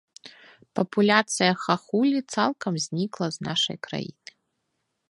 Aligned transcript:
Папуляцыя 0.79 1.51
хахулі 1.65 2.19
цалкам 2.33 2.73
знікла 2.87 3.27
з 3.39 3.51
нашай 3.51 3.77
краіны. 3.87 4.31